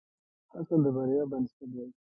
[0.53, 1.85] هڅه د بریا بنسټ دی.